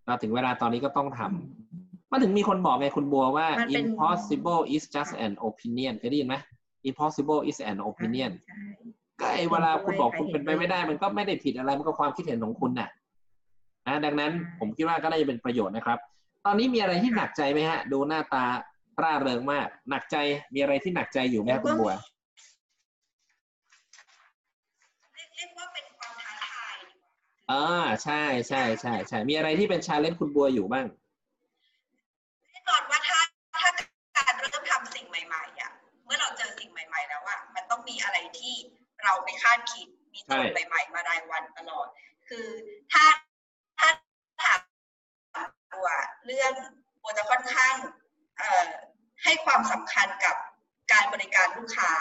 [0.05, 3.48] เราถึงเวลาตอนนี้ก็ต้องทำมันถึงมีคนบอกไงคุณบัวว่า
[3.79, 6.36] impossible is just an opinion เคยได้ยินไหม
[6.89, 8.32] impossible is an opinion
[9.20, 12.89] ก็ไอ้เวลาคุณบอกคุณเป็นไปไม่ได้ มันก็ไม่ได้ผิดอะไรมันก็ความคิดเห็นของคุณน่ะ
[13.88, 16.00] นะดังนั้นผมคิดว่าก็น่าจะเป็นประโยชน์นะครับ
[16.46, 18.46] ตอนนี้มีอะไรที่หนักใจไหมฮะ ดูหน้าตา
[19.02, 20.16] ร่าเริงมาก หนักใจ
[20.54, 21.94] มีอะไรที่หนักใจอยู่ไหมคุณบัว
[25.36, 26.78] เรียกว่าเป็นความท้าทาย
[27.52, 27.66] อ่า
[28.04, 30.86] ใช่ใช่ใช่ใช่มีอะไรที่เป็นชาเลนจ์คุณบัวอยู่บ้าง
[32.52, 33.20] แน่นอนว่าถ้า
[33.62, 33.70] ถ้า
[34.18, 35.72] การเริ่มทำสิ่งใหม่ๆอะ
[36.06, 38.56] เมื่อเราเจอสิ่งใหม่ ๆ แล้วอะมันต้องมีอะไรที่
[39.04, 41.88] เราไม่คาดคิดมีโจทย์ใหม่ ๆ มารายวันตลอด
[42.30, 42.48] คือ
[42.92, 43.06] ถ้า
[43.80, 43.90] ถ้า
[44.44, 44.60] ถาม
[45.74, 45.88] ตัว
[46.26, 46.54] เรื่อง
[47.02, 47.76] บัวจะค่อนข้าง
[49.24, 50.36] ให้ความสำคัญกับ
[50.92, 51.94] การบริการลูกค้า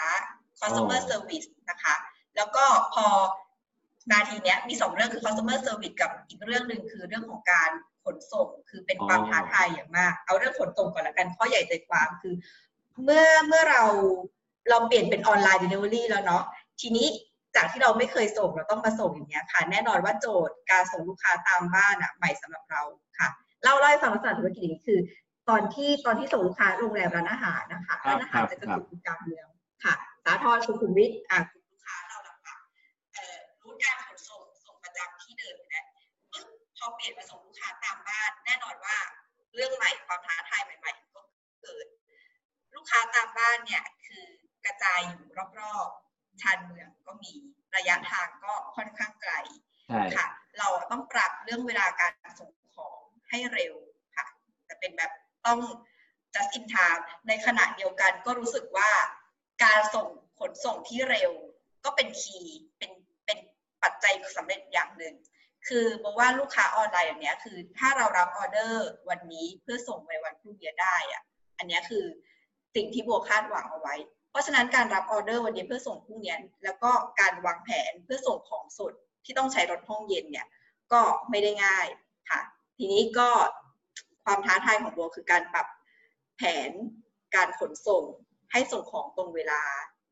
[0.59, 1.95] customer service นะคะ
[2.35, 3.05] แล้วก็พอ
[4.11, 7.69] นาทีเนี้ยมีสองเรื่องคือ customer service กับอีกเรื่องหนึ่งคือเรื่องของการ
[8.03, 12.35] ขนส่งคือเป็นความท้าทายอย่างมาก เอาเรื่องขนส่งก่อนละกันข้อใหญ่ใจความคือ
[13.03, 13.83] เมื่อเมื่อเรา
[14.69, 16.43] เราเปลี่ยนเป็นออนไลน์ delivery แล้วเนาะ
[16.81, 17.07] ทีนี้
[17.55, 22.81] จากที่เราไม่เคยส่งเราต้องมาส่งอย่างเงี้ยค่ะ แน่นอนว่าโจทย์การส่งลูกค้าตามบ้านอะใหม่สำหรับเรา
[23.19, 23.29] ค่ะ
[23.63, 24.99] เล่าเล่าให้ฟังลักษณะธุรกิจนี้คือ
[25.49, 29.47] ตอนที่ตอนที่ส่งลูกค้าโรงแรมร้านอาหารนะคะร้านอาหารจะกระจุกอยู่กลางเมือง
[29.83, 32.55] ค่ะสาทรสุขุมวิทอะลูกค้าเราละค่ะ
[33.61, 35.85] รู้การขนส่งส่งประจำที่เดิมแล้ว
[36.77, 38.97] พอเปลี่ยนมาส่งลูกค้าตามบ้าน แน่นอนว่า
[39.55, 41.21] เรื่องใหม่ความท้าทายใหม่ ๆ ก็
[41.61, 41.87] เกิด
[42.75, 44.23] ลูกค้าตามบ้านเนี่ยคือ
[44.65, 45.23] กระจายอยู่
[45.59, 47.31] รอบๆชานเมืองก็มี
[47.75, 49.33] ระยะทางก็ค่อนข้างไกล
[50.15, 50.27] ค่ะ
[50.59, 52.97] เราต้องปรับเรื่องเวลาการส่งของ
[53.29, 53.75] ให้เร็ว
[54.15, 54.25] ค่ะ
[54.65, 55.11] แต่เป็นแบบ
[55.45, 55.59] ต้อง
[56.33, 58.91] just in time ในขณะเดียวกันก็รู้สึกว่า
[59.63, 60.07] การส่ง
[60.39, 61.31] ขนส่งที่เร็ว
[61.85, 62.91] ก็เป็นคีย์เป็น
[63.25, 63.37] เป็น
[63.83, 65.15] ปัจจัยสำเร็จอย่างหนึ่ง
[65.67, 71.23] คือบอกว่าลูกค้าออนไลน์อย่างเนี้ยคือ ถ้าเรารับออเดอร์วันนี้เพื่อส่งไปวันพรุ่งนี้ได้อะ
[71.57, 72.05] อันนี้คือ
[72.75, 73.95] สิ่งที่บัวคาดหวังเอาไว้
[74.29, 78.93] เพราะฉะนั้นการรับออเดอร์วันนี้เพื่อส่งพรุ่งนี้แล้วก็การวางแผนเพื่อส่งของสด
[79.25, 80.47] ที่ต้องใช้รถห้องเย็นเนี่ย
[80.93, 81.87] ก็ไม่ได้ง่าย
[82.29, 82.39] ค่ะ
[82.77, 83.29] ทีนี้ก็
[84.25, 85.67] ความท้าทายของโบคือการปรับ
[86.37, 86.71] แผน
[87.35, 88.03] การขนส่ง
[88.51, 89.61] ให้ส่งของตรงเวลา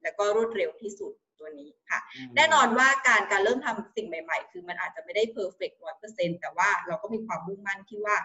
[0.03, 1.99] แล้วก็รวดเร็วที่สุดตัวนี้ค่ะ
[2.35, 8.15] แน่นอนว่าการการเริ่มทำสิ่งใหม่ ๆ คือมันอาจจะไม่ได้ perfect ร้อยเปอร์เซ็นต์แต่ว่าเราก็มีความมุ่งมั่นที่ว่า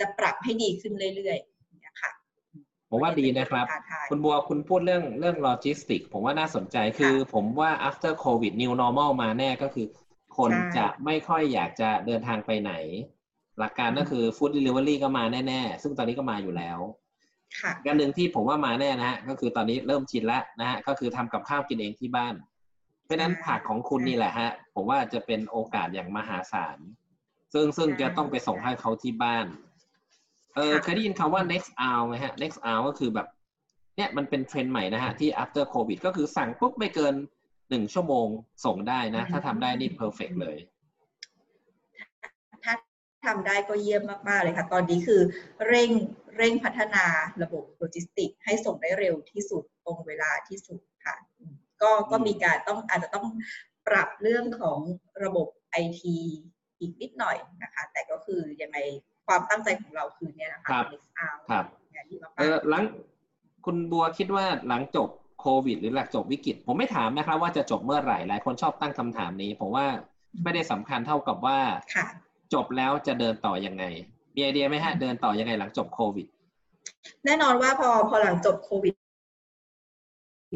[0.00, 2.10] จะปรับให้ดีขึ้นเรื่อยๆเนี่ยค่ะ
[2.90, 3.66] ผมว่าดีนะครับ
[4.10, 9.86] คุณบัวคุณพูดเรื่องเรื่องโลจิสติก ผมว่าน่าสนใจคือผมว่า after covid new normal มาแน่ก็คือ
[10.36, 12.72] คนจะไม่ค่อยอยากจะเดินทางไปไหน
[13.60, 16.78] หลักการก็คือ food delivery ก็มาแน่ๆ ซึ่งตอนนี้ก็มาอยู่แล้ว
[17.86, 22.34] กันหนึ่งที่ผมว่ามาแน่นะฮะก็คือตอนนี้เริ่มชินแล้วนะฮะก็คือทำกับข้าวกินเองที่บ้าน
[23.04, 26.78] เพราะนั้นผักของคุณนี่แหละฮะผมว่าจะเป็นโอกาสอย่างมหาศาล
[27.54, 29.46] ซึ่งซึ่งจะต้องไปส่งให้เขาที่บ้าน
[30.56, 33.26] เออเคยได้ยินคำว่า next hour ไหมฮะ next hour ก็คือแบบ
[33.96, 37.14] เนี่ยมันเป็นเทรนด์ใหม่นะฮะ ที่ after covid ก็คือสั่งปุ๊บไม่เกิน
[37.70, 38.26] หนึ่งชั่วโมง
[38.64, 40.56] ส่งได้นะ ถ้าทำได้นี่ perfect เลย
[43.26, 45.20] ทำได้ก็เยี่ยมมากๆเลยค่ะ ตอนนี้คือ
[45.68, 45.90] เร่ง
[46.36, 47.04] เร่งพัฒนา
[47.42, 51.16] ระบบโลจิสติก ให้ส่งได้เร็วที่สุดตรงเวลาที่สุดค่ะ
[51.82, 53.26] ก็ก็มีการต้องอาจจะต้อง
[53.86, 54.78] ปรับเรื่องของ
[55.24, 56.16] ระบบไอที
[56.80, 58.78] อีกนิดหน่อยนะคะ แต่ก็คือยังไง
[59.26, 60.84] ความตั้งใจของเราคือเนี่ยนะคะครับ
[61.50, 61.64] ครับ
[62.38, 62.84] เออหลัง
[63.66, 65.08] คุณบัวคิดว่าหลังจบ
[65.40, 69.86] โควิด หรือหลังจบวิกฤต ผมไม่ถามนะครับว่าจะจบเมื่อไหร่หลายคนชอบตั้งคำถามนี้ ผมว่า
[70.42, 71.58] ไม่ได้สำคัญเท่ากับว่า
[72.54, 73.84] จบแล้วจะเดินต่อยังไง
[74.34, 76.26] มีไอเดียไหมฮะ เดินต่อยังไงหลังจบโควิด
[77.24, 78.94] แน่นอนว่าพอพอหลังจบโควิด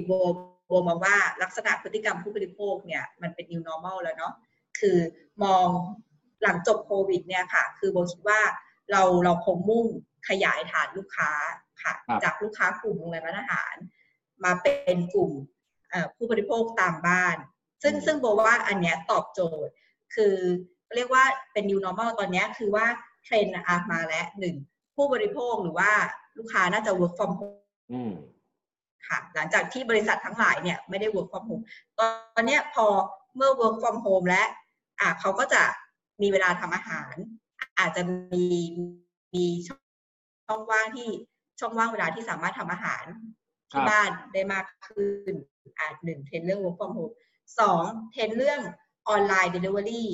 [0.06, 0.12] โบ
[0.66, 4.32] โบมองว่าลักษณะพฤติกรรมผู้บริโภคเนี่ยมันเป็น new normal แล้วเนาะ
[4.78, 4.98] คือ
[5.44, 5.68] มอง
[6.42, 8.40] หลังจบโควิดเนี่ยค่ะ คือโบคิดว่า
[8.90, 9.86] เราเราคงมุ่ง
[10.28, 11.30] ขยายฐานลูกค้า
[11.82, 13.74] ค่ะครับจากลูกค้ากลุ่มโรงแรมร้านอาหาร
[14.44, 15.30] มาเป็นกลุ่ม
[15.90, 17.36] เอ่อผู้บริโภคตามบ้าน
[17.82, 19.72] ซึ่งอืมซึ่งโบว่าอันเนี้ยตอบโจทย์
[20.14, 20.34] คือ
[20.96, 22.86] เรียกว่าเป็น new normal ตอนเนี้ยคือว่า
[23.24, 24.56] เทรนด์อะมาแล้วหนึ่ง
[24.96, 25.90] ผู้บริโภคหรือว่า
[26.38, 27.60] ลูกค้าน่าจะ work from home
[27.92, 28.12] อืม
[29.08, 31.64] ค่ะ หลังจากที่บริษัททั้งหลายเนี่ยไม่ได้ work from home
[31.98, 32.86] ตอนเนี้ยพอ
[33.36, 34.48] เมื่อ work from home แล้ว
[35.00, 35.62] อะเขาก็จะ
[36.22, 37.14] มีเวลาทำอาหาร
[37.78, 38.02] อาจจะ
[38.34, 38.44] มี
[39.34, 41.08] มีช่องว่างที่
[41.60, 43.04] ช่องว่างเวลาที่สามารถทำอาหาร
[43.72, 45.32] ครัที่บบ้านได้มากขึ้น
[45.78, 47.14] อะหนึ่งเทรนด์เรื่อง work from home
[47.60, 48.60] สองเทรนด์เรื่อง
[49.08, 50.04] ออนไลน์ delivery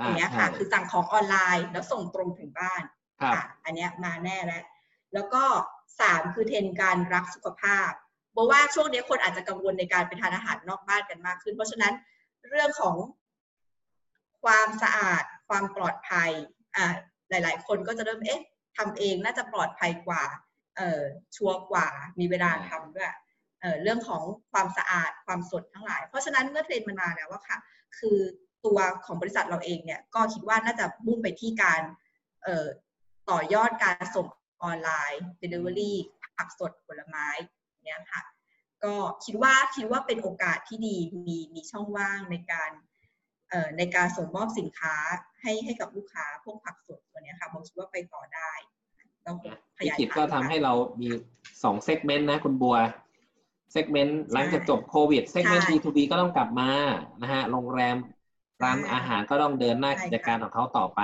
[0.00, 2.82] อ่าอย่างเงี้ยค่ะใช่คือสั่งของออนไลน์แล้วส่งตรงถึงบ้าน
[3.20, 4.64] ครับค่ะอันเนี้ยมาแน่แล้ว
[5.14, 5.44] แล้วก็
[6.00, 7.90] สามคือเทรนด์การรักสุขภาพ
[8.36, 11.94] บอกว่าช่วงนี้คนอาจจะกังวลในการไปทานอาหารนอกบ้านกันมากขึ้น เพราะฉะนั้น
[12.48, 12.96] เรื่องของ
[14.42, 16.30] ความสะอาด ความปลอดภัย
[16.76, 16.94] อ่า
[17.30, 18.42] หลาย ๆ คนก็จะเริ่มเอ๊ะ
[18.76, 20.22] ทำเองน่าจะปลอดภัยกว่า
[20.76, 21.02] เอ่อ
[21.36, 23.12] ชัวร์กว่ามีเวลาทำด้วย
[23.60, 27.58] เอ่อเรื่องของความสะอาดความสดทั้งหลาย เพราะฉะนั้นเมื่อเทรนด์มันมาแล้วว่าค่ะ
[27.98, 28.18] คือ
[28.66, 31.80] ตัวของบริษัทเราเองเนี่ยก็คิดว่าน่าจะมุ่งไปที่การ
[32.44, 32.66] เอ่อ
[33.30, 34.26] ต่อยอดการส่ง
[34.62, 35.92] ออนไลน์ Delivery
[36.36, 37.28] ผักสดผลไม้
[37.84, 38.22] เนี่ยค่ะ
[38.84, 38.94] ก็
[39.24, 40.96] คิดว่าคิดว่าเป็นโอกาสที่ดี
[41.26, 42.70] มีมีช่องว่างในการ
[43.50, 44.94] เอ่อในการส่งมอบสินค้า
[45.40, 48.52] ให้ให้กับลูกค้าพวกผักสดตัวเนี้ยค่ะผมคิดว่าไปต่อได้
[49.24, 51.08] เราวิกฤตคงขยายฐานก็ทำให้เรามี
[51.62, 52.76] สอง segment นะคุณบัว
[53.72, 56.70] segment หลังจากจบโควิด segment ใช่ B2B ก็ต้องกลับมา
[57.22, 57.96] นะฮะโรงแรม
[58.62, 61.02] ร้านใช่อาหารก็ต้องเดินหน้าใช่กิจการของเขาต่อไป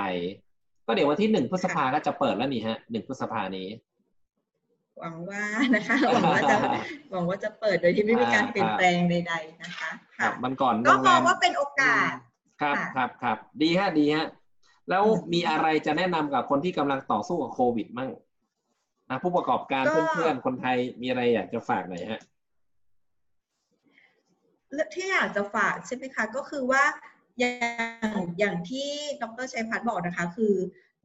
[0.85, 3.67] ก็เดี๋ยววันที่หนึ่งพฤษภาค่ะก็จะเปิดแล้วนี่ฮะหนึ่งพฤษภานี้
[4.99, 5.43] หวังว่า
[5.75, 6.57] นะคะหวังว่าจะ
[7.11, 12.13] หวังว่าจะเปิดโดยที่ไม่มีการอ่าเปลี่ยนแปลงใด ๆ นะคะครัค่ะบมันก่อนก็โรงมแรองมว่าเป็นโอกาส
[12.61, 14.27] ครับค่ะครับครับดีฮะดีฮะ
[14.89, 18.09] แล้วอืมมีอะไรจะแนะนำกับคนที่กำลังต่อสู้กับโควิดมั่ง
[19.09, 22.21] นะผู้ประกอบการก็เพื่อนๆคนไทยมีอะไรอยากจะฝากหน่อยฮะ
[24.95, 26.83] ที่อยากจะฝากใช่ไหมคะก็คือว่า
[27.39, 27.51] อย่า
[28.19, 28.89] งอย่างที่
[29.21, 30.55] ดรชัยพัฒน์บอกนะคะ คือ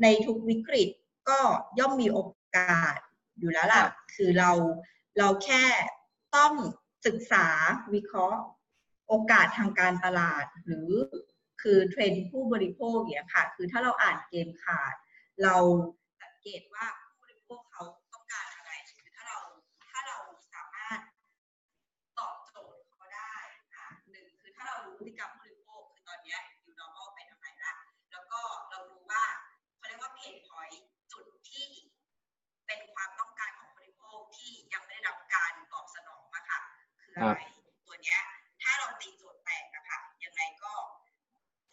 [0.03, 0.89] ในทุกวิกฤต
[1.29, 1.39] ก็
[1.79, 2.19] ย่อมมีโอ
[2.57, 2.99] กาส
[3.39, 4.51] อยู่แล้วล่ะครับคือเรา
[5.19, 5.65] เราแค่
[6.37, 6.53] ต้อง
[7.07, 7.47] ศึกษา
[7.95, 8.41] วิเคราะห์
[9.09, 10.91] โอกาสทางการตลาด หรือ
[11.63, 14.95] คือเทรนด์ผู้บริโภคเนี่ยค่ะ คือถ้าเราอ่านเกมขาด
[15.43, 15.57] เรา
[16.23, 16.87] สังเกตว่า
[37.13, 37.43] คืออะไร
[37.87, 38.21] ตัวเนี้ย
[38.63, 40.73] ถ้าเราตีโจทย์แตกอะค่ะยังไงก็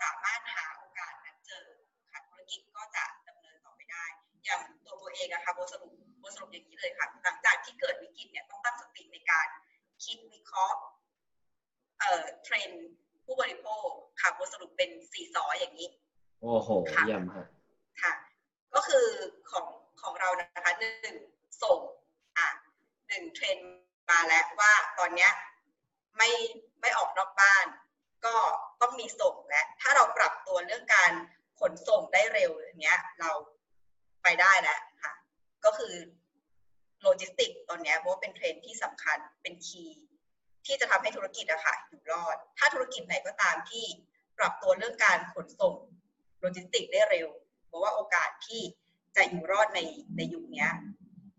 [0.01, 1.65] สามารถหาโอกาสนั้นเจอ
[2.11, 4.05] ค่ะธุรกิจก็จะดำเนินต่อไปได้
[4.45, 9.47] อย่างตัวโบเองอะค่ะโบสรุปโบสรุปอย่างนี้เลยค่ะ หลังจากที่เกิดวิกฤตเนี่ยต้องตั้งสติในการ
[10.03, 10.79] คิดวิเคราะห์
[11.99, 12.87] เอ่อเทรนด์
[13.25, 13.87] ผู้บริโภค
[14.21, 15.89] ค่ะบทสรุปเป็นสี่สออย่างนี้
[16.41, 17.47] โอ้โหค่ะเยี่ยมฮะ
[18.01, 18.13] ค่ะ
[18.73, 19.05] ก็คือ
[19.51, 19.65] ของ
[20.01, 21.17] ของเรานะคะหนึ่ง
[21.63, 21.79] ส่ง
[22.37, 22.47] อะ
[23.07, 23.69] หนึ่งเทรนด์
[24.09, 25.31] มาแล้วว่าตอนเนี้ย
[26.17, 26.29] ไม่
[26.81, 27.65] ไม่ออกนอกบ้าน
[28.25, 28.35] ก็
[28.81, 31.11] ต้องมีส่งและถ้าเราปรับตัวเรื่องการ
[31.59, 33.31] ขนส่งได้เร็วอย่างเงี้ย เรา
[34.23, 35.13] ไปได้แล้วค่ะ
[35.65, 35.93] ก็คือ
[37.01, 40.03] โลจิสติกตอนเนี้ยเพราะว่าเป็นเทรนด์ที่สำคัญเป็น key
[40.65, 43.85] ที่จะทำให้ธุรกิจอะค่ะอยู่รอด ถ้าธุรกิจไหนก็ตามที่
[44.37, 45.75] ปรับตัวเรื่องการขนส่ง
[46.39, 47.27] โลจิสติกได้เร็ว
[47.69, 48.61] บอกว่าโอกาสที่
[49.15, 49.79] จะอยู่รอด ใน
[50.17, 50.65] ในยุคนี้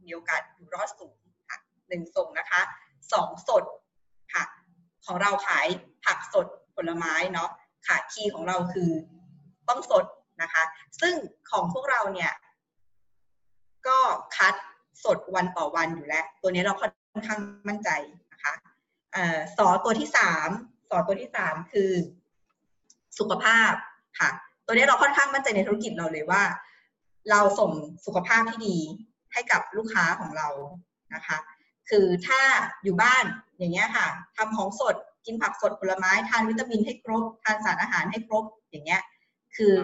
[0.05, 1.15] มีโอกาสอยู่รอดสูง
[1.49, 2.61] ค่ะหนึ่งส่งนะคะ
[3.13, 3.65] สองสด
[4.35, 4.45] ค่ะ
[5.07, 5.67] ของเราขาย
[6.05, 7.51] ผักสดผลไม้เนาะ
[7.87, 8.91] ค่ะคีย์ของเราคือ
[9.69, 10.05] ต้องสด
[10.43, 10.63] นะคะ
[11.01, 11.15] ซึ่ง
[11.51, 12.33] ของพวกเราเนี่ย
[13.87, 13.99] ก็
[14.37, 14.55] คัด
[15.05, 17.91] สดวันต่อวันอยู่แล้ว ตัวนี้เราค่อนข้างมั่นใจ
[18.33, 18.55] นะคะ
[19.15, 20.49] อ่อสอตัวที่สาม
[20.91, 21.91] สอตัวที่สามคือ
[23.19, 23.73] สุขภาพ
[24.19, 24.31] ค่ะ
[24.67, 26.43] ตัวนี้เราค่อนข้างมั่นใจในธุรกิจเราเลยว่า
[27.31, 27.73] เราส่ง
[28.05, 28.79] สุขภาพที่ดี
[29.33, 30.49] ให้กับลูกค้าของเรา
[31.15, 31.39] นะคะ
[31.91, 32.41] คือถ้า
[32.85, 33.25] อยู่บ้าน
[33.59, 39.03] อย่างเงี้ยค่ะทำของสดกินผักสดผลไม้ทานวิตามินให้ครบ ทานสารอาหารให้ครบอย่างเงี้ย
[39.57, 39.75] คือ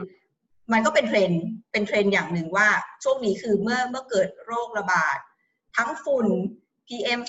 [0.72, 1.32] มันก็เป็นเทรนด์
[1.72, 2.68] เป็นเทรนด์อย่างหนึ่งว่า
[3.02, 5.18] ช่วงนี้คือเมื่อเมื่อเกิดโรคระบาด
[5.76, 6.26] ทั้งฝุ่น
[6.86, 7.20] PM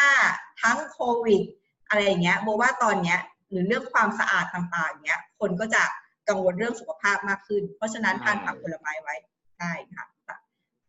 [0.00, 1.42] 2.5 ทั้งโควิด
[1.88, 5.82] อะไรอย่างเงี้ยโบว่าตอนเนี้ยหรือเรื่องความสะอาดต่างๆเนี้ยคนก็จะ
[6.28, 9.14] กังวลเรื่องสุขภาพมากขึ้น เพราะฉะนั้นทานผักผลไม้ไว้
[9.60, 10.06] ได้ค่ะ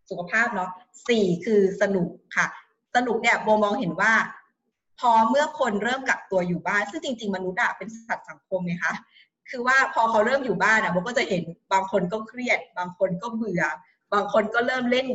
[0.10, 0.70] สุขภาพเนาะ
[1.10, 2.48] สี่คือสนุกค่ะ
[2.96, 4.14] สนุกเนี่ยโบมองเห็นว่า
[5.00, 8.94] พอเมื่อคนเริ่มกักตัวอยู่บ้าน ซึ่งจริง ๆ มนุษย์อะเป็นสัตว์สังคมไงคะ
[9.50, 13.64] คือว่าพอเขาเริ่มอยู่บ้านอะโบก็จะเห็นบางคนก็เครียด บางคนก็เบื่อ
[14.14, 15.08] บางคนก็เริ่มเล่น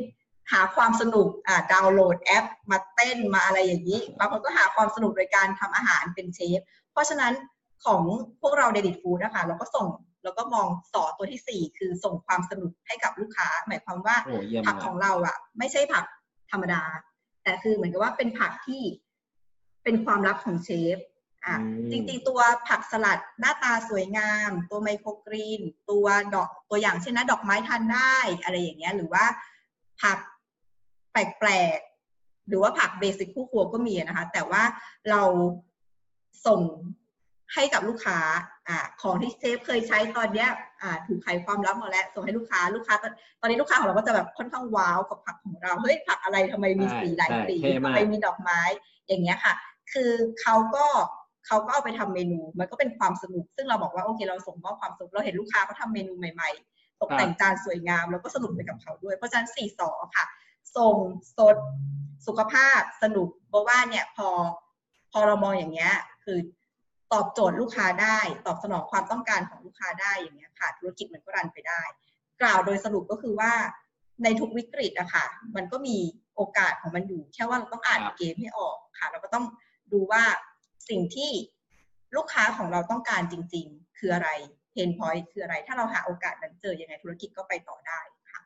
[0.52, 6.60] หาความสนุกอ่าดาวน์โหลดแอป มาเต้นมาอะไรอย่างนี้ บางคนก็หาความสนุกโดยการทำอาหารเป็นเชฟ
[6.92, 7.32] เพราะฉะนั้น
[7.84, 8.02] ของ
[8.40, 9.86] พวกเราเดดิตฟู้ดนะคะเราก็ส่ง
[10.24, 16.04] แล้วก็มองสอตัวที่สี่คือส่งความสนุกให้กับลูกค้า หมายความว่าโอ้เยี่ยมผักมาขกองเราอะไม่ใช่ผัก
[16.50, 16.82] ธรรมดา
[17.42, 18.82] แต่คือเหมือนกับว่าเป็นผักที่
[19.84, 20.98] เป็นความลับของเชฟ
[21.44, 29.24] อะอืมจริงๆ ตัวผักสลัดหน้าตาสวยงาม ตัวไมโครกรีน ตัวดอกตัวอย่างเช่นนะดอกไม้ทานได้อะไรอย่างเงี้ย หรือว่า
[30.02, 30.18] ผัก
[31.12, 34.62] แปลกๆ หรือว่าผักเบสิกคู่ครัวก็มีนะคะ แต่ว่า
[35.10, 35.22] เรา
[36.46, 36.60] ส่ง
[37.54, 38.18] ให้กับลูกค้า
[38.68, 40.48] อ่าของที่เชฟเคยใช้ตอนเนี้ย
[40.82, 48.60] อ่าถูกไขความลับหมดแล้วส่งให้ลูกค้าลูกค้าตอนตอนนี้ลูกค้าของเราก็จะแบบค่อนข้างว้าวกับผักของเราเฮ้ยผักอะไรทำไมมีใช่สีหลายใช่สีเท่มากทำไมมีดอกไม้
[49.08, 49.54] อย่างเงี้ยค่ะ
[49.92, 50.10] คือ
[50.40, 50.86] เขาก็
[51.46, 60.24] เขาก็เอาไปทำเมนู มันก็เป็นความสนุก ซึ่งเราบอกว่าโอเคเราส่งมอบความสุขเราเห็นลูกค้าเขาทำเมนูใหม่ๆ ตกแต่งจานสวยงามแล้วก็สนุกไปกับเขาด้วย เพราะฉะนั้นสี่สอค่ะ
[60.76, 60.94] ส่ง
[61.38, 61.56] สด
[62.26, 64.28] สุขภาพสนุกเพราะว่าเนี่ยพอ
[65.12, 66.38] พอเรามองอย่างเงี้ยคือ
[67.12, 71.82] ตอบโจทย์ลูกค้าได้ ตอบสนองความต้องการของลูกค้าได้อย่างเงี้ยค่ะธุรกิจมันก็รันไปได้
[72.40, 73.52] กล่าวโดยสรุปก็คือว่า
[74.24, 75.96] ในทุกวิกฤตอะค่ะ มันก็มี
[76.36, 79.44] โอกาสของมันอยู่แค่ว่าเราต้องอ่านครับเกมให้ออกค่ะ เราก็ต้อง
[79.92, 80.22] ดูว่า
[80.88, 81.30] สิ่งที่
[82.16, 84.28] ลูกค้าของเราต้องการจริง ๆ คืออะไร
[84.72, 88.00] pain point คืออะไร ถ้าเราหาโอกาสนั้นเจอยังไงธุรกิจก็ไปต่อได้
[88.32, 88.40] ค่ะ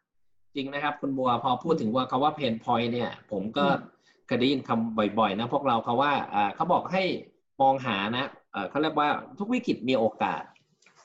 [0.54, 3.78] จริงนะครับคุณบัวพอพูดถึงว่าคำว่า pain point เนี่ย ผมก็อืม
[4.26, 7.02] เคยได้ยินคำบ่อยๆ นะพวกเราเขาว่าอ่าเขาบอกให้
[7.60, 10.42] มองหานะ เอ่อเขาเรียกว่าทุกวิกฤตมีโอกาส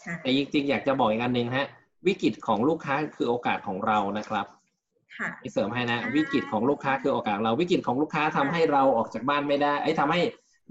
[0.02, 1.68] ใช่แต่จริงๆ อยากจะบอกอีกอันหนึ่งฮะ
[2.08, 4.46] วิกฤตของลูกค้าคือโอกาสของเรานะครับ
[5.18, 10.22] ค่ะเสริมให้นะอ่าวิกฤตของลูกค้าคือโอกาสเราวิกฤตของลูกค้าทำให้เราออกจากบ้านไม่ได้ไอ้ยทำให้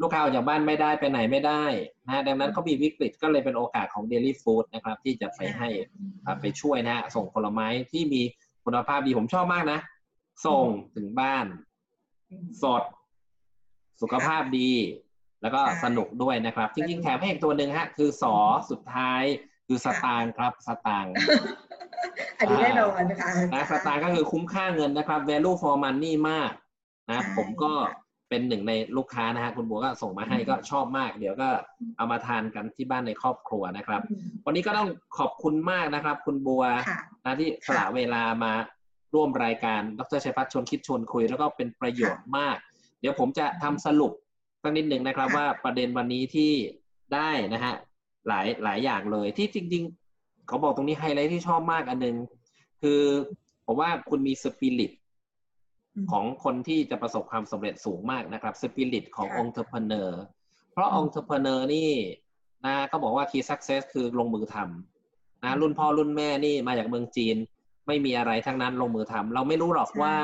[0.03, 1.65] ลูกค้าออกจากบ้านไม่ได้ไปไหนไม่ได้
[2.07, 5.69] นะดังนั้นเขามีวิกฤตก็เลยเป็นโอกาสของ Daily Food นะครับที่จะไปให้
[6.27, 8.23] อ่าไปช่วยนะฮะส่งผลไม้ที่มี
[8.65, 9.81] คุณภาพดีผมชอบมากนะ
[10.47, 10.65] ส่ง
[10.97, 11.47] ถึงบ้าน
[12.31, 12.83] อืมสด
[14.03, 14.71] สุขภาพดี
[15.43, 18.37] แล้วก็ใช่สนุกด้วยนะครับ จริงๆแถมให้อีกตัวหนึ่งฮะ คือสอ
[18.71, 19.23] สุดท้าย
[19.67, 21.13] คือสตางค์ครับสตางค์
[22.39, 26.51] อันนี้แน่นอนค่ะนะสตางค์ก็คือคุ้มค่าเงินนะครับ value for money มาก
[27.11, 27.73] นะใช่ผมก็
[28.29, 31.49] เป็นหนึ่งในลูกค้านะฮะคุณบัวก็ส่งมาให้ก็ชอบมาก เดี๋ยวก็
[31.97, 38.53] เอามาทานกันที่บ้านในครอบครัวนะครับอืมวันนี้ก็ต้องขอบคุณมากนะครับ คุณบัวค่ะนะที่สละเวลามา
[39.15, 42.57] ร่วมรายการดรชัยพัฒน์ชวนคิดชวนคุย แล้วก็เป็นประโยชน์มาก
[43.01, 44.13] เดี๋ยวผมจะทำสรุป
[44.63, 46.53] สักนิดหนึ่งนะครับค่ะว่าประเด็นวันนี้ที่
[47.15, 47.75] ได้นะฮะ
[48.29, 49.83] หลายหลายอย่างเลย ที่จริง
[50.15, 52.17] ๆ เขาบอกตรงนี้ไฮไลท์ที่ชอบมากอันหนึง
[52.83, 53.01] คือ
[53.67, 54.93] ผมว่าคุณมีสปิริต
[55.95, 60.21] อืมของคนที่จะประสบความสำเร็จสูงมากนะครับสปิริตของค่ะ entrepreneur
[60.73, 61.91] เพราะอืม entrepreneur นี่
[62.65, 67.37] นะก็บอกว่า key success คือลงมือทำนะรุ่นพ่อรุ่นแม่นี่มาจากเมืองจีน
[67.87, 70.17] ไม่มีอะไรทั้งนั้นลงมือทำเราไม่รู้หรอกใช่ว่า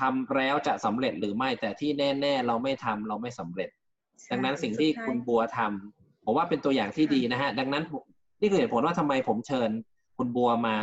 [0.00, 3.70] ทำแล้วจะสำเร็จหรือไม่ แต่ที่แน่ ๆ เราไม่ทำเราไม่สำเร็จ
[4.30, 8.02] ดังนั้นสิ่งที่คุณบัวทำผมว่าเป็นตัวอย่างที่ดีนะฮะ ดังนั้นผม
[8.40, 9.70] นี่คือเหตุผลว่าทำไมผมเชิญ
[10.18, 10.76] คุณบัวมา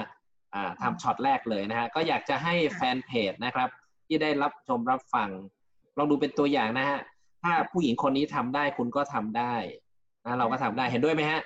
[0.55, 3.69] อ่าทำช็อตแรกเลยนะฮะ ก็อยากจะให้แฟนเพจนะครับ
[4.07, 5.29] ที่ได้รับชมรับฟัง
[5.97, 6.99] ลองดูเป็นตัวอย่างนะฮะ
[7.43, 9.55] ถ้าผู้หญิงคนนี้ทำได้คุณก็ทำได้
[10.25, 11.41] นะเราก็ทำได้เห็นด้วยไหมฮะ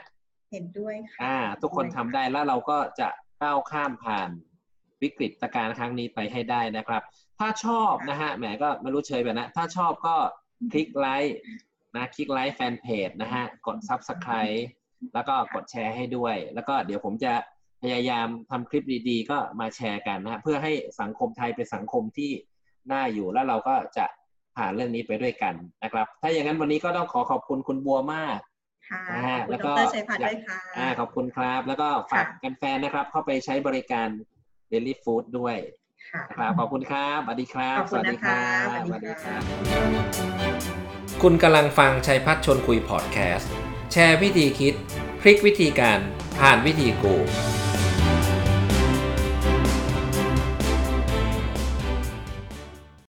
[0.54, 3.08] เห็นด้วยค่ะอ่า ทุกคนทำได้แล้วเราก็จะ
[3.41, 4.30] ก้าวข้ามผ่าน
[5.02, 7.02] วิกฤตการณ์ครั้งนี้ไปให้ได้นะครับ
[7.43, 10.15] ถ้าชอบนะฮะแหมก็ไม่รู้เชยแบบนะถ้าชอบก็
[10.71, 11.38] คลิกไลค์
[11.95, 14.60] นะคลิกไลค์แฟนเพจนะฮะกด Subscribe
[15.13, 17.34] แล้วก็กดแชร์ให้ด้วย แล้วก็เดี๋ยวผมจะ
[17.84, 22.32] พยายามทำคลิปดีๆ ก็มาแชร์กันนะฮะเพื่อให้สังคมไทยเป็นสังคมที่
[22.91, 24.06] น่าอยู่แล้วเราก็จะ
[24.56, 25.53] ผ่านเรื่องนี้ไปด้วยกัน
[25.84, 28.39] นะครับ ถ้าอย่างนั้นวันนี้ก็ต้องขอขอบคุณคุณบัวมาก
[28.89, 34.08] ค่ะนะฮะขอบคุณแล้วดก็รชัยพัฒน์ด้วยค่ะอ่าขอบคุณครับ แล้วก็ฝากค่ะกันแฟนนะครับ เข้าไปใช้บริการ
[34.71, 35.58] Daily Food ด้วย
[36.13, 39.36] ค่ะนะครับขอบคุณครับสวัสดีครับขอบคุณนะคะสวัสดีคสวัรัสบดีค่ะ
[41.21, 43.52] คุณกำลังฟังชัยพัฒน์ชนคุยพอดแคสต์
[43.91, 44.73] แชร์วิธีคิด
[45.21, 45.99] พลิกวิธีการ
[46.39, 47.15] ผ่านวิธีกู